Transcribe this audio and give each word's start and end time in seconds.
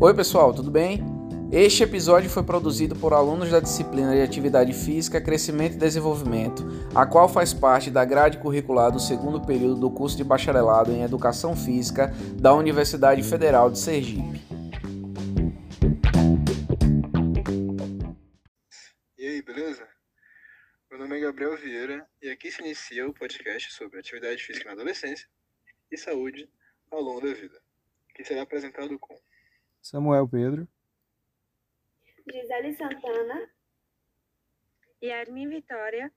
Oi, 0.00 0.14
pessoal, 0.14 0.54
tudo 0.54 0.70
bem? 0.70 1.00
Este 1.50 1.82
episódio 1.82 2.30
foi 2.30 2.44
produzido 2.44 2.94
por 2.94 3.12
alunos 3.12 3.50
da 3.50 3.58
disciplina 3.58 4.14
de 4.14 4.22
Atividade 4.22 4.72
Física, 4.72 5.20
Crescimento 5.20 5.74
e 5.74 5.78
Desenvolvimento, 5.78 6.62
a 6.94 7.04
qual 7.04 7.28
faz 7.28 7.52
parte 7.52 7.90
da 7.90 8.04
grade 8.04 8.38
curricular 8.38 8.92
do 8.92 9.00
segundo 9.00 9.44
período 9.44 9.74
do 9.74 9.90
curso 9.90 10.16
de 10.16 10.22
bacharelado 10.22 10.92
em 10.92 11.02
Educação 11.02 11.56
Física 11.56 12.12
da 12.40 12.54
Universidade 12.54 13.24
Federal 13.24 13.72
de 13.72 13.80
Sergipe. 13.80 14.40
E 19.18 19.26
aí, 19.26 19.42
beleza? 19.42 19.84
Meu 20.88 21.00
nome 21.00 21.16
é 21.16 21.20
Gabriel 21.22 21.56
Vieira 21.56 22.06
e 22.22 22.30
aqui 22.30 22.52
se 22.52 22.62
inicia 22.62 23.04
o 23.04 23.12
podcast 23.12 23.72
sobre 23.72 23.98
atividade 23.98 24.40
física 24.44 24.66
na 24.66 24.74
adolescência 24.74 25.28
e 25.90 25.98
saúde 25.98 26.48
ao 26.88 27.00
longo 27.00 27.20
da 27.20 27.34
vida, 27.34 27.60
que 28.14 28.24
será 28.24 28.42
apresentado 28.42 28.96
com 28.96 29.18
Samuel 29.82 30.28
Pedro, 30.28 30.68
Gisele 32.30 32.74
Santana, 32.76 33.50
Yarmin 35.02 35.48
Vitória, 35.48 36.12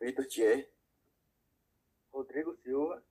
Vitor 0.00 0.26
Thierry, 0.26 0.68
Rodrigo 2.12 2.56
Silva 2.56 3.02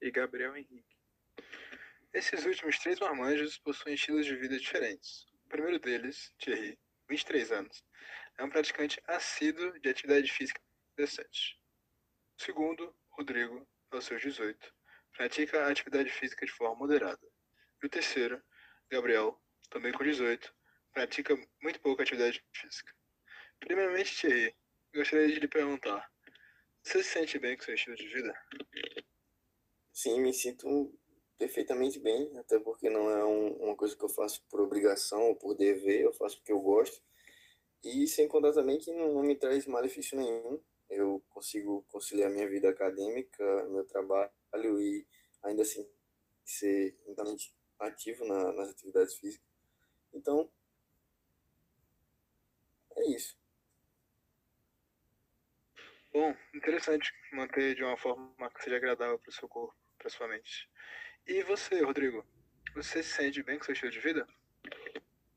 e 0.00 0.10
Gabriel 0.10 0.56
Henrique. 0.56 0.96
Esses 2.12 2.44
últimos 2.44 2.78
três 2.78 2.98
marmanjos 2.98 3.58
possuem 3.58 3.94
estilos 3.94 4.26
de 4.26 4.36
vida 4.36 4.58
diferentes. 4.58 5.26
O 5.44 5.48
primeiro 5.48 5.78
deles, 5.78 6.34
Thierry, 6.38 6.78
23 7.08 7.52
anos, 7.52 7.84
é 8.38 8.44
um 8.44 8.50
praticante 8.50 9.00
assíduo 9.06 9.78
de 9.80 9.88
atividade 9.88 10.30
física 10.30 10.60
decente. 10.96 11.60
O 12.38 12.42
segundo, 12.42 12.94
Rodrigo, 13.10 13.66
aos 13.90 14.04
seus 14.04 14.20
18, 14.20 14.74
pratica 15.12 15.64
a 15.64 15.70
atividade 15.70 16.10
física 16.10 16.44
de 16.44 16.52
forma 16.52 16.76
moderada. 16.76 17.20
E 17.82 17.86
o 17.86 17.90
terceiro, 17.90 18.42
Gabriel, 18.90 19.40
também 19.70 19.92
com 19.92 20.04
18, 20.04 20.52
pratica 20.92 21.36
muito 21.62 21.80
pouca 21.80 22.02
atividade 22.02 22.44
física. 22.52 22.92
Primeiramente, 23.60 24.16
Thierry, 24.16 24.54
gostaria 24.94 25.28
de 25.28 25.40
lhe 25.40 25.48
perguntar: 25.48 26.10
você 26.82 27.02
se 27.02 27.10
sente 27.10 27.38
bem 27.38 27.56
com 27.56 27.62
seu 27.62 27.74
estilo 27.74 27.96
de 27.96 28.08
vida? 28.08 28.34
Sim, 29.92 30.20
me 30.20 30.32
sinto 30.32 30.92
perfeitamente 31.38 31.98
bem, 31.98 32.38
até 32.38 32.58
porque 32.58 32.88
não 32.88 33.10
é 33.10 33.24
um, 33.24 33.52
uma 33.64 33.76
coisa 33.76 33.96
que 33.96 34.04
eu 34.04 34.08
faço 34.08 34.44
por 34.48 34.60
obrigação 34.60 35.22
ou 35.28 35.36
por 35.36 35.54
dever, 35.54 36.00
eu 36.00 36.12
faço 36.12 36.38
porque 36.38 36.52
eu 36.52 36.60
gosto. 36.60 37.02
E 37.82 38.06
sem 38.06 38.28
contar 38.28 38.52
também 38.52 38.78
que 38.78 38.92
não, 38.92 39.14
não 39.14 39.22
me 39.22 39.34
traz 39.34 39.66
malefício 39.66 40.16
nenhum. 40.16 40.62
Eu 40.88 41.24
consigo 41.30 41.84
conciliar 41.88 42.30
minha 42.30 42.48
vida 42.48 42.68
acadêmica, 42.68 43.44
meu 43.68 43.84
trabalho 43.84 44.30
e 44.54 45.06
ainda 45.42 45.62
assim 45.62 45.88
ser 46.44 46.96
inteiramente 47.06 47.54
ativo 47.78 48.24
na, 48.24 48.52
nas 48.52 48.70
atividades 48.70 49.14
físicas. 49.16 49.46
Então, 50.12 50.50
é 52.96 53.10
isso. 53.10 53.36
Bom, 56.12 56.36
interessante 56.54 57.10
manter 57.32 57.74
de 57.74 57.82
uma 57.82 57.96
forma 57.96 58.50
que 58.50 58.62
seja 58.62 58.76
agradável 58.76 59.18
para 59.18 59.30
o 59.30 59.32
seu 59.32 59.48
corpo, 59.48 59.74
para 59.98 60.10
sua 60.10 60.28
mente. 60.28 60.70
E 61.26 61.42
você, 61.42 61.80
Rodrigo? 61.82 62.24
Você 62.74 63.02
se 63.02 63.14
sente 63.14 63.42
bem 63.42 63.58
com 63.58 63.64
seu 63.64 63.72
estilo 63.72 63.92
de 63.92 64.00
vida? 64.00 64.26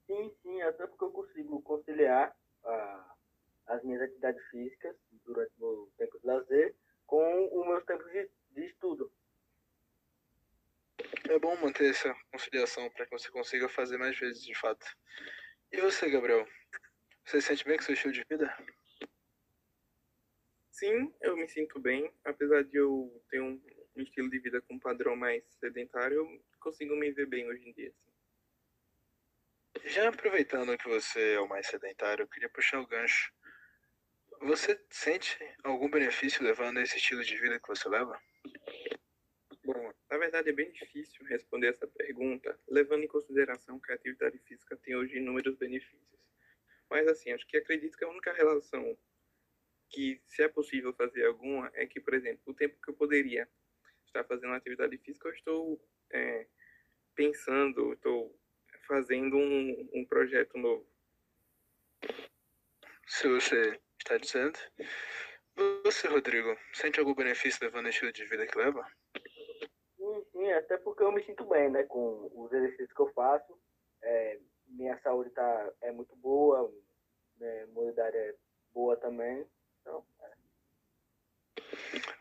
Sim, 0.05 0.35
sim, 0.41 0.61
até 0.61 0.85
porque 0.85 1.05
eu 1.05 1.11
consigo 1.11 1.61
conciliar 1.61 2.35
ah, 2.65 3.15
as 3.67 3.83
minhas 3.83 4.01
atividades 4.01 4.43
físicas 4.49 4.95
durante 5.25 5.51
o 5.57 5.61
meu 5.61 5.93
tempo 5.97 6.19
de 6.19 6.27
lazer 6.27 6.75
com 7.05 7.59
os 7.59 7.67
meus 7.67 7.85
tempos 7.85 8.11
de, 8.11 8.29
de 8.55 8.65
estudo. 8.65 9.11
É 11.29 11.37
bom 11.39 11.55
manter 11.57 11.89
essa 11.89 12.15
conciliação 12.31 12.89
para 12.91 13.05
que 13.05 13.11
você 13.11 13.29
consiga 13.29 13.67
fazer 13.67 13.97
mais 13.97 14.17
vezes 14.17 14.43
de 14.43 14.55
fato. 14.55 14.85
E 15.71 15.81
você, 15.81 16.09
Gabriel? 16.09 16.47
Você 17.25 17.41
se 17.41 17.47
sente 17.47 17.65
bem 17.65 17.77
com 17.77 17.83
seu 17.83 17.93
estilo 17.93 18.13
de 18.13 18.23
vida? 18.29 18.55
Sim, 20.71 21.13
eu 21.21 21.35
me 21.35 21.47
sinto 21.47 21.79
bem. 21.79 22.13
Apesar 22.23 22.63
de 22.63 22.77
eu 22.77 23.23
ter 23.29 23.41
um, 23.41 23.61
um 23.95 24.01
estilo 24.01 24.29
de 24.29 24.39
vida 24.39 24.61
com 24.61 24.75
um 24.75 24.79
padrão 24.79 25.15
mais 25.15 25.43
sedentário, 25.59 26.17
eu 26.17 26.45
consigo 26.59 26.95
me 26.95 27.11
ver 27.11 27.27
bem 27.27 27.47
hoje 27.47 27.67
em 27.67 27.73
dia. 27.73 27.93
Já 29.85 30.09
aproveitando 30.09 30.77
que 30.77 30.87
você 30.87 31.33
é 31.33 31.39
o 31.39 31.47
mais 31.47 31.67
sedentário, 31.67 32.23
eu 32.23 32.27
queria 32.27 32.49
puxar 32.49 32.79
o 32.79 32.87
gancho. 32.87 33.33
Você 34.41 34.79
sente 34.89 35.37
algum 35.63 35.89
benefício 35.89 36.43
levando 36.43 36.79
esse 36.79 36.97
estilo 36.97 37.23
de 37.23 37.37
vida 37.37 37.59
que 37.59 37.67
você 37.67 37.87
leva? 37.89 38.19
Bom, 39.63 39.93
na 40.09 40.17
verdade 40.17 40.49
é 40.49 40.53
bem 40.53 40.71
difícil 40.71 41.25
responder 41.25 41.69
essa 41.69 41.87
pergunta, 41.87 42.59
levando 42.67 43.03
em 43.03 43.07
consideração 43.07 43.79
que 43.79 43.91
a 43.91 43.95
atividade 43.95 44.37
física 44.39 44.77
tem 44.77 44.95
hoje 44.95 45.17
inúmeros 45.17 45.57
benefícios. 45.57 46.19
Mas 46.89 47.07
assim, 47.07 47.31
acho 47.31 47.47
que 47.47 47.57
acredito 47.57 47.97
que 47.97 48.05
a 48.05 48.09
única 48.09 48.31
relação 48.31 48.97
que, 49.89 50.21
se 50.27 50.43
é 50.43 50.47
possível 50.47 50.93
fazer 50.93 51.25
alguma, 51.25 51.71
é 51.73 51.85
que, 51.85 51.99
por 51.99 52.13
exemplo, 52.13 52.41
o 52.45 52.53
tempo 52.53 52.79
que 52.81 52.89
eu 52.89 52.93
poderia 52.93 53.49
estar 54.05 54.23
fazendo 54.23 54.53
atividade 54.53 54.97
física, 54.97 55.27
eu 55.27 55.33
estou 55.33 55.89
é, 56.11 56.47
pensando, 57.15 57.93
estou 57.93 58.37
fazendo 58.87 59.37
um, 59.37 59.89
um 59.93 60.05
projeto 60.05 60.57
novo. 60.57 60.87
Se 63.07 63.27
você 63.27 63.79
está 63.99 64.17
dizendo. 64.17 64.59
Você, 65.83 66.07
Rodrigo, 66.07 66.57
sente 66.73 66.99
algum 66.99 67.13
benefício 67.13 67.59
levando 67.63 67.85
o 67.85 67.89
estilo 67.89 68.11
de 68.11 68.25
vida 68.25 68.45
que 68.45 68.57
leva? 68.57 68.85
Sim, 69.97 70.25
sim, 70.31 70.51
até 70.51 70.77
porque 70.77 71.03
eu 71.03 71.11
me 71.11 71.23
sinto 71.23 71.45
bem, 71.45 71.69
né, 71.69 71.83
com 71.83 72.29
os 72.33 72.51
exercícios 72.51 72.91
que 72.91 73.01
eu 73.01 73.11
faço. 73.13 73.57
É, 74.01 74.39
minha 74.67 74.99
saúde 75.01 75.29
tá, 75.31 75.73
é 75.81 75.91
muito 75.91 76.15
boa, 76.17 76.71
né, 77.37 77.63
imunidade 77.63 78.17
é 78.17 78.35
boa 78.73 78.97
também. 78.97 79.47
Então, 79.81 80.05
é. 80.21 80.31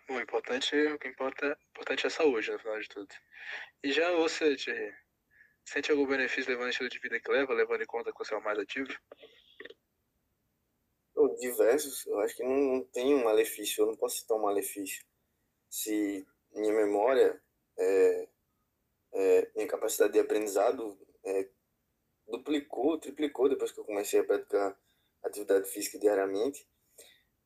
Bom, 0.06 0.21
importante, 0.21 0.77
o 0.77 0.99
que 0.99 1.09
importa, 1.09 1.59
importante 1.71 2.05
é 2.05 2.06
a 2.06 2.11
saúde, 2.11 2.53
no 2.53 2.59
final 2.59 2.78
de 2.78 2.89
tudo. 2.89 3.15
E 3.83 3.91
já 3.91 4.12
você, 4.12 4.55
Thierry, 4.56 4.94
sente 5.65 5.91
algum 5.91 6.06
benefício 6.06 6.50
levando 6.50 6.67
o 6.67 6.71
estilo 6.71 6.89
de 6.89 6.99
vida 6.99 7.19
que 7.19 7.31
leva, 7.31 7.53
levando 7.53 7.83
em 7.83 7.87
conta 7.87 8.12
que 8.12 8.19
você 8.19 8.34
é 8.34 8.37
o 8.37 8.43
mais 8.43 8.59
ativo? 8.59 8.93
Oh, 11.17 11.29
diversos, 11.37 12.05
eu 12.07 12.19
acho 12.21 12.37
que 12.37 12.43
não, 12.43 12.57
não 12.57 12.85
tem 12.85 13.15
um 13.15 13.25
malefício, 13.25 13.83
eu 13.83 13.87
não 13.87 13.97
posso 13.97 14.19
citar 14.19 14.37
um 14.37 14.43
malefício. 14.43 15.05
Se 15.71 16.27
minha 16.53 16.73
memória, 16.73 17.41
é, 17.79 18.29
é, 19.13 19.51
minha 19.55 19.69
capacidade 19.69 20.13
de 20.13 20.19
aprendizado 20.19 20.99
é, 21.25 21.49
duplicou, 22.27 22.99
triplicou 22.99 23.49
depois 23.49 23.71
que 23.71 23.79
eu 23.79 23.85
comecei 23.85 24.21
a 24.21 24.25
praticar 24.25 24.77
atividade 25.23 25.69
física 25.71 25.99
diariamente, 25.99 26.67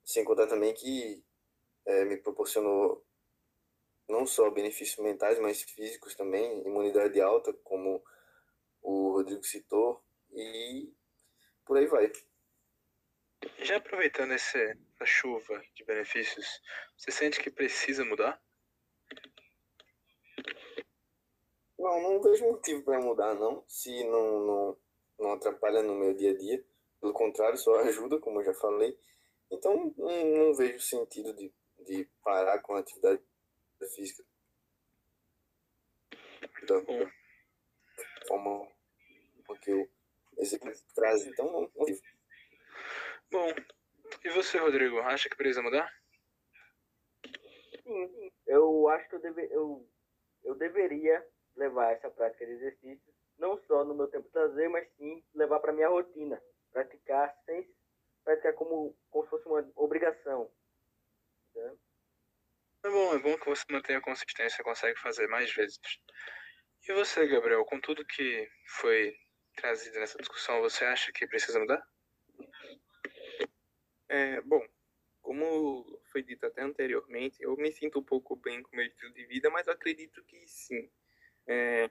sem 0.04 0.24
contar 0.24 0.46
também 0.46 0.72
que 0.74 1.22
é, 1.86 2.04
me 2.04 2.16
proporcionou 2.16 3.04
não 4.08 4.26
só 4.26 4.50
benefícios 4.50 4.98
mentais, 5.04 5.38
mas 5.38 5.62
físicos 5.62 6.14
também, 6.14 6.66
imunidade 6.66 7.20
alta, 7.20 7.52
como 7.62 8.02
o 8.80 9.12
Rodrigo 9.12 9.44
citou, 9.44 10.02
e 10.32 10.90
por 11.66 11.76
aí 11.76 11.86
vai. 11.86 12.10
Já 13.58 13.76
aproveitando 13.76 14.32
esse, 14.32 14.58
essa 14.58 15.06
chuva 15.06 15.62
de 15.74 15.84
benefícios, 15.84 16.60
você 16.96 17.10
sente 17.10 17.40
que 17.40 17.50
precisa 17.50 18.04
mudar? 18.04 18.40
Não, 21.78 22.02
não 22.02 22.22
vejo 22.22 22.44
motivo 22.44 22.82
para 22.82 23.00
mudar, 23.00 23.34
não. 23.34 23.64
Se 23.68 24.04
não, 24.04 24.46
não, 24.46 24.78
não 25.18 25.32
atrapalha 25.32 25.82
no 25.82 25.94
meu 25.94 26.14
dia 26.14 26.32
a 26.32 26.36
dia. 26.36 26.64
Pelo 27.00 27.12
contrário, 27.12 27.56
só 27.56 27.76
ajuda, 27.82 28.18
como 28.18 28.40
eu 28.40 28.44
já 28.44 28.54
falei. 28.54 28.98
Então, 29.50 29.94
não, 29.96 30.26
não 30.26 30.54
vejo 30.54 30.80
sentido 30.80 31.32
de, 31.34 31.52
de 31.86 32.04
parar 32.22 32.60
com 32.60 32.74
a 32.74 32.80
atividade 32.80 33.22
física. 33.94 34.24
Da 36.66 36.82
forma 38.26 38.68
que 39.62 39.70
eu 39.70 39.88
executo 40.38 40.78
traz. 40.94 41.24
Então, 41.26 41.50
não, 41.50 41.70
não 41.74 41.86
Bom, 43.30 43.52
e 44.24 44.30
você, 44.30 44.58
Rodrigo, 44.58 44.98
acha 45.00 45.28
que 45.28 45.36
precisa 45.36 45.62
mudar? 45.62 45.92
Sim, 47.82 48.32
eu 48.46 48.88
acho 48.88 49.08
que 49.08 49.16
eu, 49.16 49.20
deve, 49.20 49.44
eu, 49.50 49.88
eu 50.44 50.54
deveria 50.54 51.26
levar 51.56 51.92
essa 51.92 52.10
prática 52.10 52.46
de 52.46 52.52
exercícios, 52.52 53.14
não 53.38 53.58
só 53.66 53.84
no 53.84 53.94
meu 53.94 54.06
tempo 54.08 54.28
de 54.28 54.38
lazer, 54.38 54.70
mas 54.70 54.88
sim 54.96 55.22
levar 55.34 55.60
para 55.60 55.72
minha 55.72 55.88
rotina. 55.88 56.42
Praticar 56.72 57.34
sem 57.44 57.68
praticar 58.24 58.54
como, 58.54 58.96
como 59.10 59.24
se 59.24 59.30
fosse 59.30 59.46
uma 59.46 59.72
obrigação. 59.76 60.50
Entendeu? 61.50 61.78
É 62.84 62.90
bom, 62.90 63.14
é 63.14 63.18
bom 63.18 63.38
que 63.38 63.48
você 63.48 63.64
mantenha 63.70 63.98
a 63.98 64.02
consistência 64.02 64.60
e 64.60 64.64
consegue 64.64 64.98
fazer 65.00 65.26
mais 65.28 65.52
vezes. 65.52 65.78
E 66.86 66.92
você, 66.92 67.26
Gabriel, 67.26 67.64
com 67.64 67.80
tudo 67.80 68.04
que 68.04 68.48
foi 68.66 69.14
trazido 69.56 69.98
nessa 69.98 70.18
discussão, 70.18 70.60
você 70.60 70.84
acha 70.84 71.12
que 71.12 71.26
precisa 71.26 71.58
mudar? 71.58 71.82
É, 74.08 74.40
bom, 74.40 74.66
como 75.20 76.00
foi 76.10 76.22
dito 76.22 76.46
até 76.46 76.62
anteriormente, 76.62 77.42
eu 77.42 77.56
me 77.56 77.70
sinto 77.72 77.98
um 77.98 78.02
pouco 78.02 78.34
bem 78.36 78.62
com 78.62 78.74
meu 78.76 78.86
estilo 78.86 79.12
de 79.12 79.26
vida, 79.26 79.50
mas 79.50 79.68
acredito 79.68 80.22
que 80.24 80.36
sim. 80.48 80.90
É, 81.46 81.90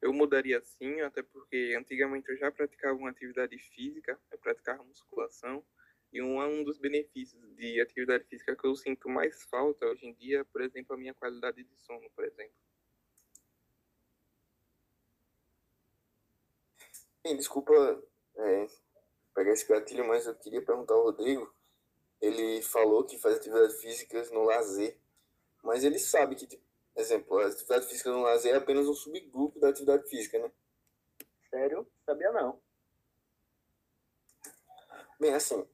eu 0.00 0.12
mudaria 0.12 0.60
sim, 0.60 1.00
até 1.00 1.22
porque 1.22 1.74
antigamente 1.78 2.30
eu 2.30 2.36
já 2.36 2.50
praticava 2.52 2.98
uma 2.98 3.10
atividade 3.10 3.58
física, 3.58 4.18
eu 4.30 4.38
praticava 4.38 4.84
musculação, 4.84 5.64
e 6.12 6.22
um, 6.22 6.40
um 6.40 6.64
dos 6.64 6.78
benefícios 6.78 7.42
de 7.56 7.80
atividade 7.80 8.24
física 8.24 8.56
que 8.56 8.66
eu 8.66 8.74
sinto 8.76 9.08
mais 9.08 9.42
falta 9.44 9.86
hoje 9.86 10.06
em 10.06 10.14
dia, 10.14 10.44
por 10.46 10.62
exemplo, 10.62 10.94
a 10.94 10.98
minha 10.98 11.14
qualidade 11.14 11.62
de 11.62 11.76
sono, 11.76 12.08
por 12.10 12.24
exemplo. 12.24 12.54
Bem, 17.22 17.36
desculpa 17.36 17.72
é, 18.36 18.66
pegar 19.38 19.52
esse 19.52 19.68
gatilho, 19.68 20.04
mas 20.04 20.26
eu 20.26 20.34
queria 20.34 20.60
perguntar 20.60 20.94
ao 20.94 21.04
Rodrigo. 21.04 21.54
Ele 22.20 22.60
falou 22.60 23.04
que 23.04 23.16
faz 23.16 23.36
atividade 23.36 23.72
física 23.74 24.20
no 24.32 24.42
lazer, 24.42 24.98
mas 25.62 25.84
ele 25.84 26.00
sabe 26.00 26.34
que, 26.34 26.44
tipo, 26.44 26.64
exemplo, 26.96 27.38
a 27.38 27.46
atividade 27.46 27.86
física 27.86 28.10
no 28.10 28.22
lazer 28.22 28.54
é 28.54 28.56
apenas 28.56 28.88
um 28.88 28.94
subgrupo 28.94 29.60
da 29.60 29.68
atividade 29.68 30.08
física, 30.08 30.40
né? 30.40 30.50
Sério? 31.48 31.86
Sabia 32.04 32.32
não. 32.32 32.60
Bem, 35.20 35.32
assim, 35.32 35.64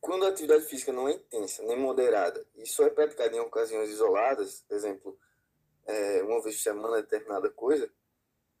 quando 0.00 0.26
a 0.26 0.28
atividade 0.28 0.64
física 0.64 0.92
não 0.92 1.08
é 1.08 1.12
intensa 1.12 1.62
nem 1.62 1.78
moderada 1.78 2.44
e 2.56 2.66
só 2.66 2.84
é 2.84 2.90
praticada 2.90 3.36
em 3.36 3.40
ocasiões 3.40 3.88
isoladas, 3.88 4.64
por 4.66 4.74
exemplo, 4.74 5.18
é, 5.86 6.24
uma 6.24 6.42
vez 6.42 6.56
por 6.56 6.62
semana 6.62 6.96
determinada 7.02 7.48
coisa, 7.50 7.88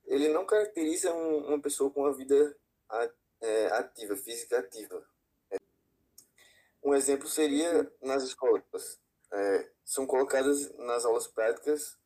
ele 0.04 0.28
não 0.28 0.46
caracteriza 0.46 1.12
um, 1.12 1.48
uma 1.48 1.60
pessoa 1.60 1.90
com 1.90 2.02
uma 2.02 2.12
vida 2.12 2.56
é, 3.40 3.66
ativa, 3.66 4.16
física 4.16 4.58
ativa. 4.58 5.06
Um 6.82 6.94
exemplo 6.94 7.26
seria 7.28 7.92
nas 8.00 8.22
escolas. 8.22 9.00
É, 9.32 9.70
são 9.84 10.06
colocadas 10.06 10.72
nas 10.76 11.04
aulas 11.04 11.26
práticas 11.26 11.98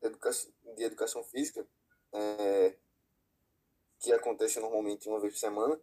de 0.00 0.82
educação 0.82 1.22
física, 1.24 1.66
é, 2.12 2.76
que 4.00 4.12
acontece 4.12 4.60
normalmente 4.60 5.08
uma 5.08 5.20
vez 5.20 5.34
por 5.34 5.38
semana, 5.38 5.80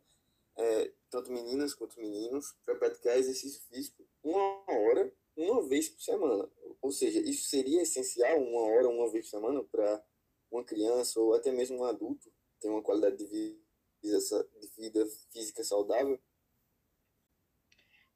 é, 0.58 0.92
tanto 1.10 1.32
meninas 1.32 1.74
quanto 1.74 2.00
meninos, 2.00 2.54
para 2.66 2.76
praticar 2.76 3.18
exercício 3.18 3.62
físico 3.70 4.06
uma 4.24 4.64
hora, 4.68 5.12
uma 5.36 5.68
vez 5.68 5.90
por 5.90 6.02
semana. 6.02 6.50
Ou 6.82 6.92
seja, 6.92 7.20
isso 7.20 7.50
seria 7.50 7.82
essencial, 7.82 8.38
uma 8.38 8.62
hora, 8.62 8.90
uma 8.90 9.10
vez 9.10 9.26
por 9.26 9.32
semana, 9.32 9.64
para 9.64 10.04
uma 10.52 10.64
criança 10.64 11.20
ou 11.20 11.34
até 11.34 11.52
mesmo 11.52 11.78
um 11.78 11.86
adulto 11.86 12.32
ter 12.60 12.70
uma 12.70 12.84
qualidade 12.84 13.18
de 13.18 13.26
vida, 13.26 13.61
de 14.02 14.68
vida 14.78 15.06
física 15.32 15.64
saudável? 15.64 16.20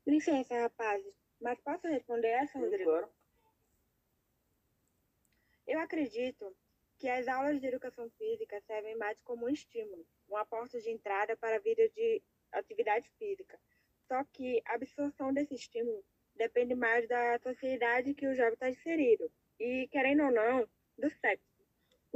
Licença, 0.05 0.59
rapazes, 0.59 1.13
mas 1.41 1.59
posso 1.61 1.87
responder 1.87 2.27
essa, 2.27 2.59
Rodrigo? 2.59 2.89
Claro. 2.89 3.09
Eu 5.67 5.79
acredito 5.79 6.55
que 6.97 7.09
as 7.09 7.27
aulas 7.27 7.59
de 7.59 7.67
educação 7.67 8.09
física 8.11 8.61
servem 8.61 8.95
mais 8.97 9.19
como 9.21 9.45
um 9.45 9.49
estímulo, 9.49 10.05
uma 10.27 10.45
porta 10.45 10.79
de 10.79 10.89
entrada 10.89 11.35
para 11.35 11.55
a 11.55 11.59
vida 11.59 11.89
de 11.89 12.21
atividade 12.51 13.09
física. 13.17 13.59
Só 14.07 14.23
que 14.25 14.61
a 14.65 14.75
absorção 14.75 15.33
desse 15.33 15.55
estímulo 15.55 16.03
depende 16.35 16.75
mais 16.75 17.07
da 17.07 17.39
sociedade 17.39 18.13
que 18.13 18.27
o 18.27 18.35
jovem 18.35 18.53
está 18.53 18.69
inserido. 18.69 19.31
E, 19.59 19.87
querendo 19.87 20.23
ou 20.23 20.31
não, 20.31 20.69
do 20.97 21.09
sexo. 21.09 21.54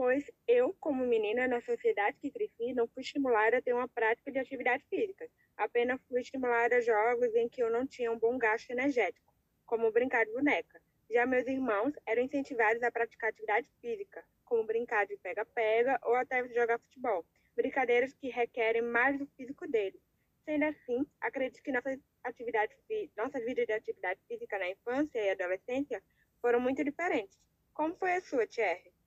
Pois 0.01 0.31
eu, 0.47 0.73
como 0.79 1.05
menina 1.05 1.45
na 1.45 1.59
sociedade 1.59 2.17
que 2.21 2.31
cresci, 2.31 2.73
não 2.73 2.87
fui 2.87 3.03
estimulada 3.03 3.57
a 3.57 3.61
ter 3.61 3.73
uma 3.73 3.85
prática 3.85 4.31
de 4.31 4.39
atividade 4.39 4.81
física. 4.89 5.29
Apenas 5.57 5.99
fui 6.07 6.21
estimulada 6.21 6.77
a 6.77 6.79
jogos 6.79 7.35
em 7.35 7.49
que 7.49 7.61
eu 7.61 7.69
não 7.69 7.85
tinha 7.85 8.09
um 8.09 8.17
bom 8.17 8.37
gasto 8.37 8.69
energético, 8.69 9.33
como 9.65 9.91
brincar 9.91 10.25
de 10.25 10.31
boneca. 10.31 10.81
Já 11.11 11.25
meus 11.25 11.45
irmãos 11.47 11.91
eram 12.05 12.23
incentivados 12.23 12.81
a 12.81 12.89
praticar 12.89 13.29
atividade 13.29 13.69
física, 13.81 14.23
como 14.45 14.63
brincar 14.63 15.05
de 15.05 15.17
pega-pega 15.17 15.99
ou 16.03 16.15
até 16.15 16.47
jogar 16.47 16.79
futebol, 16.79 17.25
brincadeiras 17.53 18.13
que 18.13 18.29
requerem 18.29 18.81
mais 18.81 19.19
do 19.19 19.27
físico 19.35 19.67
deles. 19.67 19.99
Sendo 20.45 20.63
assim, 20.63 21.05
acredito 21.19 21.61
que 21.61 21.73
nossa, 21.73 21.99
atividade, 22.23 22.73
nossa 23.17 23.37
vida 23.41 23.65
de 23.65 23.73
atividade 23.73 24.21
física 24.29 24.57
na 24.57 24.69
infância 24.69 25.19
e 25.19 25.31
adolescência 25.31 26.01
foram 26.41 26.61
muito 26.61 26.85
diferentes. 26.85 27.37
Como 27.73 27.93
foi 27.95 28.13
a 28.13 28.21
sua, 28.21 28.47
Thierry? 28.47 28.97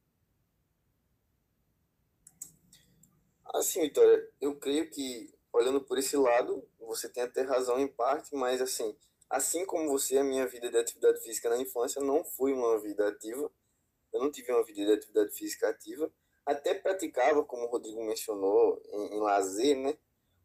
Assim, 3.52 3.82
Vitória, 3.82 4.28
eu 4.40 4.56
creio 4.56 4.90
que, 4.90 5.32
olhando 5.52 5.80
por 5.80 5.98
esse 5.98 6.16
lado, 6.16 6.66
você 6.80 7.08
tem 7.08 7.22
até 7.22 7.42
razão 7.42 7.78
em 7.78 7.88
parte, 7.88 8.34
mas 8.34 8.60
assim, 8.60 8.96
Assim 9.32 9.64
como 9.64 9.88
você, 9.88 10.18
a 10.18 10.22
minha 10.24 10.46
vida 10.46 10.68
de 10.68 10.76
atividade 10.76 11.18
física 11.22 11.48
na 11.48 11.56
infância 11.56 12.02
não 12.02 12.22
foi 12.22 12.52
uma 12.52 12.78
vida 12.78 13.08
ativa. 13.08 13.50
Eu 14.12 14.20
não 14.20 14.30
tive 14.30 14.52
uma 14.52 14.62
vida 14.62 14.84
de 14.84 14.92
atividade 14.92 15.34
física 15.34 15.70
ativa. 15.70 16.12
Até 16.44 16.74
praticava, 16.74 17.42
como 17.42 17.62
o 17.62 17.70
Rodrigo 17.70 18.04
mencionou, 18.04 18.78
em, 18.92 19.16
em 19.16 19.20
lazer, 19.20 19.74
né? 19.78 19.96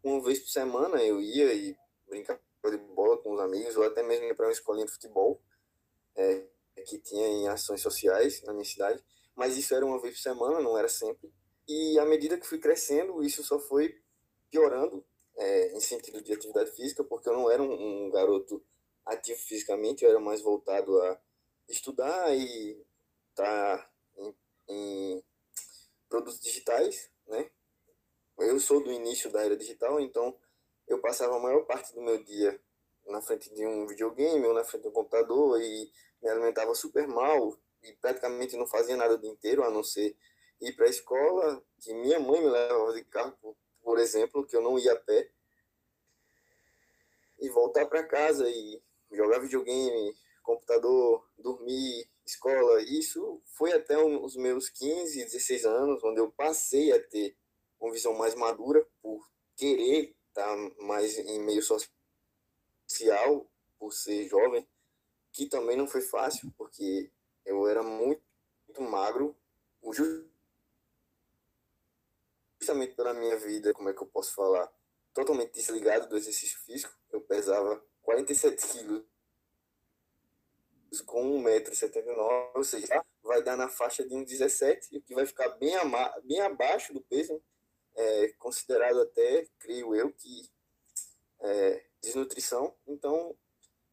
Uma 0.02 0.24
vez 0.24 0.40
por 0.40 0.48
semana 0.48 1.04
eu 1.04 1.20
ia 1.20 1.54
e 1.54 1.76
brincava 2.08 2.40
de 2.64 2.78
bola 2.78 3.18
com 3.18 3.34
os 3.34 3.42
amigos, 3.42 3.76
ou 3.76 3.84
até 3.84 4.02
mesmo 4.02 4.24
ia 4.24 4.34
para 4.34 4.46
uma 4.46 4.54
escolinha 4.54 4.86
de 4.86 4.94
futebol, 4.94 5.42
é, 6.16 6.46
que 6.86 6.98
tinha 6.98 7.28
em 7.28 7.50
ações 7.50 7.82
sociais 7.82 8.42
na 8.44 8.54
minha 8.54 8.64
cidade. 8.64 9.04
Mas 9.36 9.58
isso 9.58 9.76
era 9.76 9.86
uma 9.86 10.00
vez 10.02 10.16
por 10.16 10.22
semana, 10.22 10.62
não 10.62 10.78
era 10.78 10.88
sempre. 10.88 11.30
E 11.68 12.00
à 12.00 12.06
medida 12.06 12.38
que 12.38 12.48
fui 12.48 12.60
crescendo, 12.60 13.24
isso 13.24 13.44
só 13.44 13.60
foi 13.60 14.00
piorando 14.50 15.04
é, 15.36 15.76
em 15.76 15.80
sentido 15.80 16.22
de 16.22 16.34
atividade 16.34 16.72
física, 16.72 17.04
porque 17.04 17.30
eu 17.30 17.34
não 17.34 17.52
era 17.52 17.62
um, 17.62 18.06
um 18.06 18.10
garoto 18.10 18.64
ativo 19.06 19.40
fisicamente, 19.40 20.04
eu 20.04 20.10
era 20.10 20.20
mais 20.20 20.42
voltado 20.42 21.00
a 21.02 21.20
estudar 21.68 22.36
e 22.36 22.82
estar 23.30 23.78
tá 23.78 23.92
em, 24.18 24.36
em 24.70 25.24
produtos 26.10 26.40
digitais, 26.40 27.10
né? 27.28 27.50
Eu 28.40 28.60
sou 28.60 28.84
do 28.84 28.92
início 28.92 29.32
da 29.32 29.44
era 29.44 29.58
digital, 29.58 30.00
então 30.00 30.38
eu 30.88 31.00
passava 31.00 31.36
a 31.36 31.40
maior 31.40 31.66
parte 31.66 31.94
do 31.94 32.02
meu 32.02 32.24
dia 32.24 32.60
na 33.08 33.22
frente 33.22 33.54
de 33.54 33.66
um 33.66 33.88
videogame 33.88 34.46
ou 34.46 34.54
na 34.54 34.64
frente 34.64 34.84
de 34.84 34.90
um 34.90 34.92
computador 34.92 35.62
e 35.62 35.92
me 36.22 36.30
alimentava 36.30 36.74
super 36.76 37.08
mal 37.08 37.58
e 37.84 37.94
praticamente 37.94 38.56
não 38.58 38.68
fazia 38.68 38.96
nada 38.96 39.16
o 39.16 39.18
dia 39.18 39.30
inteiro, 39.30 39.64
a 39.64 39.70
não 39.70 39.84
ser 39.84 40.16
ir 40.62 40.74
para 40.76 40.86
a 40.86 40.90
escola, 40.90 41.64
que 41.80 41.94
minha 41.94 42.20
mãe 42.20 42.42
me 42.42 42.50
levava 42.50 42.94
de 42.94 43.04
carro, 43.06 43.58
por, 43.82 44.00
exemplo, 44.00 44.46
que 44.46 44.56
eu 44.56 44.62
não 44.62 44.78
ia 44.78 44.94
a 44.94 45.00
pé, 45.00 45.30
e 47.40 47.50
voltar 47.50 47.86
para 47.86 48.04
casa 48.04 48.50
e 48.50 48.82
jogar 49.12 49.40
videogame, 49.40 50.16
computador, 50.42 51.28
dormir, 51.38 52.10
escola. 52.26 52.82
Isso 52.82 53.42
foi 53.46 53.72
até 53.74 53.98
os 53.98 54.36
meus 54.36 54.70
15, 54.70 55.26
16 55.26 55.66
anos, 55.66 56.04
onde 56.04 56.20
eu 56.20 56.32
passei 56.32 56.92
a 56.92 57.00
ter 57.02 57.38
uma 57.80 57.92
visão 57.92 58.14
mais 58.14 58.34
madura 58.34 58.86
por 59.02 59.30
querer 59.56 60.16
estar 60.30 60.56
mais 60.80 61.18
em 61.18 61.40
meio 61.40 61.62
social, 61.62 63.48
por 63.78 63.94
ser 63.94 64.28
jovem, 64.28 64.68
que 65.32 65.46
também 65.46 65.78
não 65.78 65.88
foi 65.88 66.02
fácil, 66.02 66.52
porque 66.58 67.12
eu 67.46 67.68
era 67.68 67.84
muito, 67.84 68.22
muito 68.68 68.82
magro, 68.82 69.36
justamente 72.60 72.96
pela 72.96 73.14
minha 73.14 73.38
vida, 73.38 73.74
como 73.74 73.90
é 73.90 73.94
que 73.94 74.02
eu 74.02 74.08
posso 74.08 74.34
falar, 74.34 74.72
totalmente 75.14 75.54
desligado 75.54 76.08
do 76.08 76.18
exercício 76.18 76.60
físico. 76.60 76.94
Eu 77.12 77.22
pesava 77.22 77.84
47 78.04 78.68
quilos 78.68 79.04
com 81.06 81.44
1,79m, 81.44 82.52
ou 82.56 82.64
seja, 82.64 83.04
vai 83.24 83.44
dar 83.44 83.58
na 83.58 83.68
faixa 83.68 84.08
de 84.08 84.16
1,17 84.16 84.98
o 84.98 85.02
que 85.02 85.14
vai 85.14 85.26
ficar 85.26 85.50
bem, 85.50 85.74
bem 86.24 86.40
abaixo 86.42 86.94
do 86.94 87.02
peso, 87.02 87.42
é, 87.96 88.30
considerado 88.40 89.02
até, 89.02 89.48
creio 89.60 89.96
eu, 89.96 90.12
que 90.12 90.50
é, 91.42 91.86
desnutrição. 92.02 92.76
Então, 92.88 93.36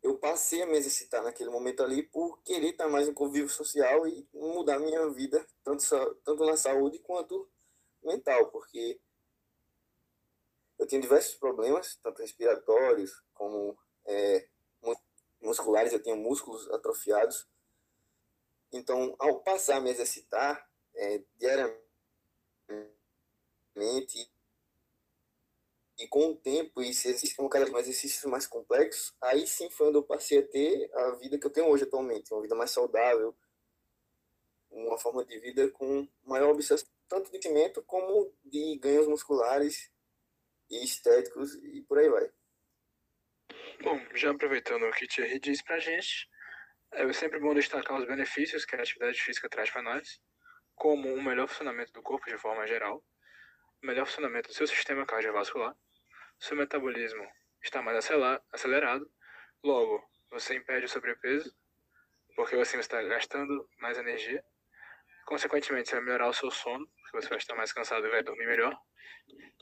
eu 0.02 0.18
passei 0.18 0.62
a 0.62 0.66
me 0.66 0.76
exercitar 0.76 1.22
naquele 1.22 1.50
momento 1.50 1.82
ali 1.82 2.02
por 2.02 2.42
querer 2.42 2.70
estar 2.70 2.88
mais 2.88 3.08
em 3.08 3.14
convívio 3.14 3.48
social 3.48 4.06
e 4.06 4.28
mudar 4.32 4.78
minha 4.78 5.08
vida, 5.10 5.44
tanto, 5.64 5.84
tanto 6.22 6.44
na 6.44 6.56
saúde 6.56 6.98
quanto 6.98 7.48
mental, 8.06 8.50
porque 8.50 9.00
eu 10.78 10.86
tinha 10.86 11.00
diversos 11.00 11.34
problemas, 11.34 11.96
tanto 12.02 12.20
respiratórios 12.20 13.22
como 13.32 13.78
é, 14.06 14.48
musculares, 15.40 15.92
eu 15.92 16.02
tinha 16.02 16.16
músculos 16.16 16.68
atrofiados. 16.70 17.46
Então, 18.72 19.14
ao 19.18 19.40
passar 19.40 19.76
a 19.76 19.80
me 19.80 19.90
exercitar 19.90 20.68
é, 20.94 21.22
diariamente 21.36 21.80
e 25.96 26.08
com 26.08 26.30
o 26.30 26.36
tempo 26.36 26.82
e 26.82 26.92
se 26.92 27.08
existem 27.08 27.48
cada 27.48 27.66
vez 27.66 27.86
exercícios 27.86 28.24
mais 28.24 28.46
complexos, 28.46 29.14
aí 29.20 29.46
sim 29.46 29.70
foi 29.70 29.88
onde 29.88 29.98
eu 29.98 30.02
passei 30.02 30.38
a 30.38 30.46
ter 30.46 30.90
a 30.92 31.10
vida 31.12 31.38
que 31.38 31.46
eu 31.46 31.50
tenho 31.50 31.68
hoje 31.68 31.84
atualmente, 31.84 32.32
uma 32.32 32.42
vida 32.42 32.54
mais 32.56 32.72
saudável, 32.72 33.34
uma 34.70 34.98
forma 34.98 35.24
de 35.24 35.38
vida 35.38 35.70
com 35.70 36.08
maior 36.24 36.50
obsessão, 36.50 36.88
tanto 37.08 37.24
de 37.24 37.38
crescimento 37.38 37.82
como 37.84 38.34
de 38.44 38.78
ganhos 38.78 39.06
musculares 39.06 39.90
e 40.70 40.84
estéticos 40.84 41.54
e 41.56 41.82
por 41.82 41.98
aí 41.98 42.08
vai. 42.08 42.30
Bom, 43.82 44.00
já 44.14 44.30
aproveitando 44.30 44.84
o 44.84 44.92
que 44.92 45.06
Thierry 45.06 45.38
disse 45.38 45.62
pra 45.64 45.78
gente, 45.78 46.28
É 46.96 47.12
sempre 47.12 47.40
bom 47.40 47.52
destacar 47.52 47.98
os 47.98 48.06
benefícios 48.06 48.64
que 48.64 48.76
a 48.76 48.80
atividade 48.80 49.20
física 49.20 49.48
traz 49.48 49.68
para 49.68 49.82
nós, 49.82 50.20
como 50.76 51.12
um 51.12 51.20
melhor 51.20 51.48
funcionamento 51.48 51.92
do 51.92 52.00
corpo 52.00 52.24
de 52.26 52.38
forma 52.38 52.64
geral, 52.68 53.04
melhor 53.82 54.06
funcionamento 54.06 54.48
do 54.48 54.54
seu 54.54 54.66
sistema 54.66 55.04
cardiovascular, 55.04 55.76
seu 56.38 56.56
metabolismo 56.56 57.26
está 57.60 57.82
mais 57.82 58.08
acelerado, 58.52 59.10
logo 59.62 60.00
você 60.30 60.54
impede 60.54 60.86
o 60.86 60.88
sobrepeso, 60.88 61.52
porque 62.36 62.54
assim 62.54 62.76
você 62.76 62.82
está 62.82 63.02
gastando 63.02 63.68
mais 63.78 63.98
energia, 63.98 64.44
consequentemente 65.26 65.88
você 65.88 65.96
vai 65.96 66.04
melhorar 66.04 66.28
o 66.28 66.34
seu 66.34 66.50
sono, 66.50 66.86
você 67.12 67.28
vai 67.28 67.38
estar 67.38 67.54
mais 67.54 67.72
cansado 67.72 68.06
e 68.06 68.10
vai 68.10 68.22
dormir 68.22 68.46
melhor, 68.46 68.76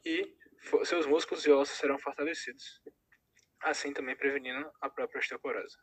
e 0.04 0.36
seus 0.84 1.06
músculos 1.06 1.44
e 1.46 1.50
ossos 1.50 1.76
serão 1.76 1.98
fortalecidos, 1.98 2.82
assim 3.62 3.92
também 3.92 4.16
prevenindo 4.16 4.70
a 4.80 4.88
própria 4.88 5.18
osteoporose. 5.18 5.76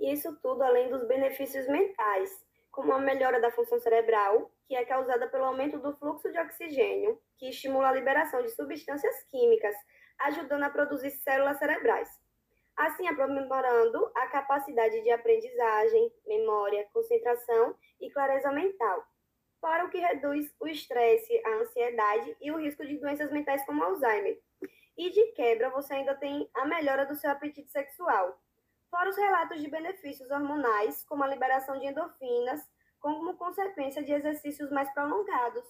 Isso 0.00 0.36
tudo 0.40 0.62
além 0.62 0.88
dos 0.90 1.06
benefícios 1.06 1.66
mentais, 1.68 2.30
como 2.70 2.92
a 2.92 2.98
melhora 2.98 3.40
da 3.40 3.52
função 3.52 3.78
cerebral, 3.78 4.52
que 4.66 4.74
é 4.74 4.84
causada 4.84 5.28
pelo 5.28 5.44
aumento 5.44 5.78
do 5.78 5.96
fluxo 5.96 6.30
de 6.30 6.38
oxigênio, 6.38 7.20
que 7.38 7.48
estimula 7.48 7.88
a 7.88 7.92
liberação 7.92 8.42
de 8.42 8.50
substâncias 8.50 9.22
químicas, 9.30 9.74
ajudando 10.20 10.64
a 10.64 10.70
produzir 10.70 11.10
células 11.10 11.58
cerebrais. 11.58 12.08
Assim, 12.76 13.06
aprimorando 13.06 14.10
a 14.16 14.26
capacidade 14.26 15.00
de 15.02 15.10
aprendizagem, 15.10 16.12
memória, 16.26 16.88
concentração 16.92 17.76
e 18.00 18.10
clareza 18.10 18.50
mental, 18.50 19.04
para 19.60 19.84
o 19.84 19.90
que 19.90 19.98
reduz 19.98 20.52
o 20.60 20.66
estresse, 20.66 21.40
a 21.46 21.50
ansiedade 21.56 22.36
e 22.40 22.50
o 22.50 22.58
risco 22.58 22.84
de 22.84 22.98
doenças 22.98 23.30
mentais 23.30 23.64
como 23.64 23.82
Alzheimer. 23.82 24.40
E 24.96 25.10
de 25.10 25.32
quebra, 25.32 25.70
você 25.70 25.94
ainda 25.94 26.14
tem 26.14 26.48
a 26.54 26.64
melhora 26.66 27.06
do 27.06 27.14
seu 27.14 27.30
apetite 27.30 27.70
sexual, 27.70 28.38
fora 28.90 29.10
os 29.10 29.16
relatos 29.16 29.60
de 29.60 29.68
benefícios 29.68 30.30
hormonais, 30.30 31.04
como 31.04 31.24
a 31.24 31.28
liberação 31.28 31.78
de 31.78 31.86
endorfinas, 31.86 32.60
como 33.00 33.36
consequência 33.36 34.02
de 34.02 34.12
exercícios 34.12 34.70
mais 34.70 34.92
prolongados. 34.94 35.64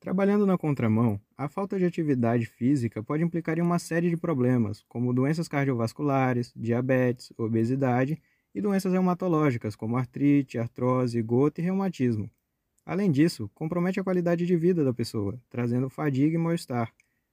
Trabalhando 0.00 0.46
na 0.46 0.56
contramão, 0.56 1.20
a 1.36 1.46
falta 1.46 1.78
de 1.78 1.84
atividade 1.84 2.46
física 2.46 3.02
pode 3.02 3.22
implicar 3.22 3.58
em 3.58 3.60
uma 3.60 3.78
série 3.78 4.08
de 4.08 4.16
problemas, 4.16 4.82
como 4.88 5.12
doenças 5.12 5.46
cardiovasculares, 5.46 6.54
diabetes, 6.56 7.30
obesidade 7.36 8.18
e 8.54 8.62
doenças 8.62 8.94
reumatológicas, 8.94 9.76
como 9.76 9.98
artrite, 9.98 10.56
artrose, 10.56 11.20
gota 11.20 11.60
e 11.60 11.64
reumatismo. 11.64 12.30
Além 12.82 13.10
disso, 13.12 13.50
compromete 13.54 14.00
a 14.00 14.02
qualidade 14.02 14.46
de 14.46 14.56
vida 14.56 14.82
da 14.82 14.94
pessoa, 14.94 15.38
trazendo 15.50 15.90
fadiga 15.90 16.34
e 16.34 16.38
mal-estar, 16.38 16.90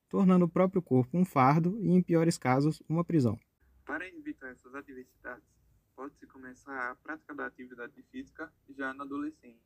tornando 0.09 0.43
o 0.43 0.49
próprio 0.49 0.81
corpo 0.81 1.17
um 1.17 1.23
fardo 1.23 1.79
e, 1.79 1.89
em 1.89 2.01
piores 2.01 2.37
casos, 2.37 2.83
uma 2.89 3.01
prisão. 3.01 3.39
Para 3.85 4.05
evitar 4.09 4.51
essas 4.51 4.75
adversidades, 4.75 5.47
pode-se 5.95 6.27
começar 6.27 6.91
a 6.91 6.95
prática 6.95 7.33
da 7.33 7.45
atividade 7.45 8.03
física 8.11 8.51
já 8.77 8.93
na 8.93 9.05
adolescência, 9.05 9.63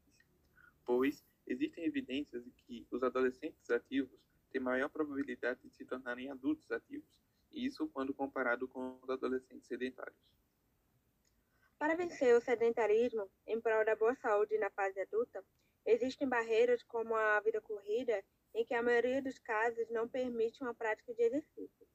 pois 0.86 1.24
existem 1.48 1.86
evidências 1.86 2.44
de 2.44 2.52
que 2.52 2.88
os 2.92 3.04
adolescentes 3.04 3.70
ativos 3.70 4.20
têm 4.52 4.62
maior 4.62 4.90
probabilidade 4.90 5.60
de 5.64 5.70
se 5.74 5.86
tornarem 5.86 6.30
adultos 6.30 6.72
ativos, 6.72 7.20
isso 7.52 7.88
quando 7.90 8.14
comparado 8.14 8.68
com 8.68 9.00
os 9.02 9.10
adolescentes 9.10 9.68
sedentários. 9.68 10.18
Para 11.78 11.96
vencer 11.96 12.36
o 12.36 12.42
sedentarismo 12.42 13.30
em 13.48 13.60
prol 13.60 13.84
da 13.84 13.96
boa 13.96 14.16
saúde 14.16 14.58
na 14.58 14.70
fase 14.70 15.00
adulta, 15.00 15.44
existem 15.86 16.30
barreiras 16.30 16.84
como 16.84 17.16
a 17.16 17.40
vida 17.40 17.60
corrida, 17.60 18.24
em 18.54 18.64
que 18.64 18.74
a 18.74 18.84
maioria 18.84 19.22
dos 19.22 19.40
casos 19.40 19.90
não 19.90 20.08
permite 20.08 20.62
uma 20.62 20.74
prática 20.74 21.14
de 21.14 21.24
exercício. 21.24 21.88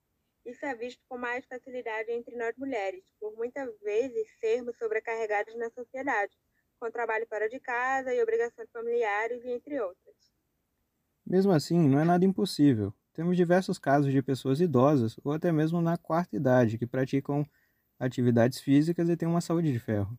Isso 0.45 0.65
é 0.65 0.75
visto 0.75 1.03
com 1.07 1.17
mais 1.17 1.45
facilidade 1.45 2.11
entre 2.11 2.35
nós 2.35 2.55
mulheres, 2.57 3.03
por 3.19 3.35
muitas 3.35 3.79
vezes 3.79 4.29
sermos 4.39 4.77
sobrecarregadas 4.77 5.55
na 5.55 5.69
sociedade, 5.69 6.35
com 6.79 6.91
trabalho 6.91 7.27
fora 7.27 7.49
de 7.49 7.59
casa 7.59 8.13
e 8.13 8.21
obrigações 8.21 8.69
familiares, 8.71 9.43
entre 9.45 9.79
outras. 9.79 10.15
Mesmo 11.25 11.51
assim, 11.51 11.89
não 11.89 11.99
é 11.99 12.05
nada 12.05 12.23
impossível. 12.23 12.93
Temos 13.13 13.35
diversos 13.35 13.79
casos 13.79 14.11
de 14.11 14.21
pessoas 14.21 14.61
idosas 14.61 15.19
ou 15.23 15.33
até 15.33 15.51
mesmo 15.51 15.81
na 15.81 15.97
quarta 15.97 16.35
idade 16.35 16.77
que 16.77 16.85
praticam 16.85 17.45
atividades 17.99 18.61
físicas 18.61 19.09
e 19.09 19.17
têm 19.17 19.27
uma 19.27 19.41
saúde 19.41 19.71
de 19.71 19.79
ferro. 19.79 20.17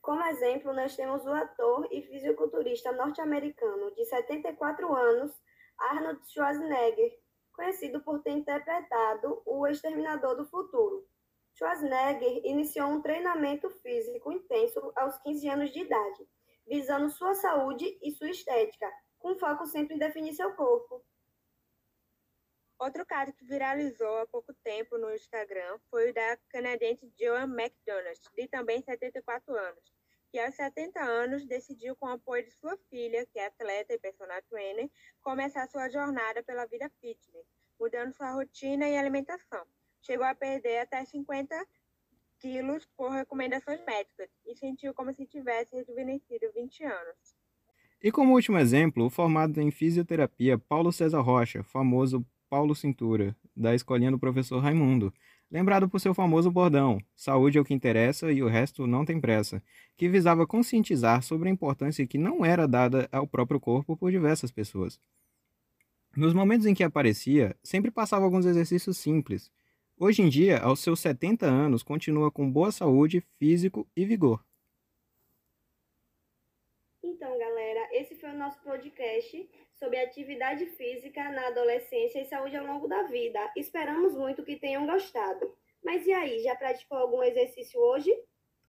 Como 0.00 0.22
exemplo, 0.26 0.74
nós 0.74 0.94
temos 0.94 1.24
o 1.24 1.32
ator 1.32 1.88
e 1.90 2.02
fisiculturista 2.02 2.92
norte-americano 2.92 3.94
de 3.94 4.04
74 4.04 4.94
anos, 4.94 5.32
Arnold 5.78 6.20
Schwarzenegger, 6.30 7.10
conhecido 7.54 8.02
por 8.02 8.22
ter 8.22 8.32
interpretado 8.32 9.42
o 9.46 9.66
Exterminador 9.66 10.36
do 10.36 10.44
Futuro. 10.44 11.06
Schwarzenegger 11.54 12.44
iniciou 12.44 12.88
um 12.88 13.00
treinamento 13.00 13.70
físico 13.70 14.32
intenso 14.32 14.92
aos 14.96 15.16
15 15.18 15.48
anos 15.48 15.72
de 15.72 15.80
idade, 15.80 16.28
visando 16.66 17.08
sua 17.10 17.32
saúde 17.34 17.96
e 18.02 18.10
sua 18.10 18.28
estética, 18.28 18.90
com 19.20 19.36
foco 19.36 19.64
sempre 19.64 19.94
em 19.94 19.98
definir 19.98 20.34
seu 20.34 20.52
corpo. 20.54 21.04
Outro 22.76 23.06
caso 23.06 23.32
que 23.32 23.44
viralizou 23.44 24.18
há 24.18 24.26
pouco 24.26 24.52
tempo 24.64 24.98
no 24.98 25.14
Instagram 25.14 25.78
foi 25.88 26.10
o 26.10 26.14
da 26.14 26.36
canadense 26.48 27.12
Joan 27.16 27.44
McDonald, 27.44 28.20
de 28.34 28.48
também 28.48 28.82
74 28.82 29.56
anos, 29.56 29.92
que 30.32 30.40
aos 30.40 30.56
70 30.56 31.00
anos 31.00 31.46
decidiu, 31.46 31.94
com 31.94 32.06
o 32.06 32.14
apoio 32.14 32.44
de 32.44 32.50
sua 32.50 32.76
filha, 32.90 33.24
que 33.26 33.38
é 33.38 33.46
atleta 33.46 33.94
e 33.94 33.98
personal 34.00 34.42
trainer, 34.50 34.90
começar 35.22 35.68
sua 35.68 35.88
jornada 35.88 36.42
pela 36.42 36.66
vida 36.66 36.90
fitness, 37.00 37.46
mudando 37.78 38.12
sua 38.12 38.32
rotina 38.32 38.88
e 38.88 38.98
alimentação. 38.98 39.64
Chegou 40.06 40.26
a 40.26 40.34
perder 40.34 40.80
até 40.80 41.02
50 41.02 41.54
quilos 42.38 42.86
por 42.94 43.10
recomendações 43.10 43.80
médicas 43.86 44.28
e 44.46 44.54
sentiu 44.54 44.92
como 44.92 45.14
se 45.14 45.24
tivesse 45.24 45.74
rejuvenescido 45.74 46.52
20 46.54 46.84
anos. 46.84 47.34
E 48.02 48.12
como 48.12 48.34
último 48.34 48.58
exemplo, 48.58 49.06
o 49.06 49.10
formado 49.10 49.58
em 49.62 49.70
fisioterapia 49.70 50.58
Paulo 50.58 50.92
César 50.92 51.22
Rocha, 51.22 51.62
famoso 51.62 52.22
Paulo 52.50 52.74
Cintura, 52.74 53.34
da 53.56 53.74
escolinha 53.74 54.10
do 54.10 54.18
professor 54.18 54.58
Raimundo, 54.58 55.10
lembrado 55.50 55.88
por 55.88 55.98
seu 55.98 56.12
famoso 56.12 56.50
bordão: 56.50 57.00
saúde 57.16 57.56
é 57.56 57.60
o 57.62 57.64
que 57.64 57.72
interessa 57.72 58.30
e 58.30 58.42
o 58.42 58.48
resto 58.48 58.86
não 58.86 59.06
tem 59.06 59.18
pressa, 59.18 59.62
que 59.96 60.06
visava 60.06 60.46
conscientizar 60.46 61.22
sobre 61.22 61.48
a 61.48 61.52
importância 61.52 62.06
que 62.06 62.18
não 62.18 62.44
era 62.44 62.68
dada 62.68 63.08
ao 63.10 63.26
próprio 63.26 63.58
corpo 63.58 63.96
por 63.96 64.10
diversas 64.10 64.52
pessoas. 64.52 65.00
Nos 66.14 66.34
momentos 66.34 66.66
em 66.66 66.74
que 66.74 66.84
aparecia, 66.84 67.56
sempre 67.62 67.90
passava 67.90 68.26
alguns 68.26 68.44
exercícios 68.44 68.98
simples. 68.98 69.50
Hoje 69.96 70.22
em 70.22 70.28
dia, 70.28 70.58
aos 70.58 70.80
seus 70.80 70.98
70 70.98 71.46
anos, 71.46 71.84
continua 71.84 72.28
com 72.28 72.50
boa 72.50 72.72
saúde, 72.72 73.20
físico 73.38 73.88
e 73.96 74.04
vigor. 74.04 74.44
Então, 77.00 77.38
galera, 77.38 77.88
esse 77.92 78.16
foi 78.16 78.30
o 78.30 78.36
nosso 78.36 78.60
podcast 78.62 79.48
sobre 79.72 80.00
atividade 80.00 80.66
física 80.66 81.22
na 81.30 81.46
adolescência 81.46 82.20
e 82.20 82.24
saúde 82.24 82.56
ao 82.56 82.66
longo 82.66 82.88
da 82.88 83.04
vida. 83.04 83.38
Esperamos 83.56 84.16
muito 84.16 84.44
que 84.44 84.56
tenham 84.56 84.84
gostado. 84.84 85.56
Mas 85.84 86.04
e 86.06 86.12
aí, 86.12 86.42
já 86.42 86.56
praticou 86.56 86.98
algum 86.98 87.22
exercício 87.22 87.80
hoje? 87.80 88.10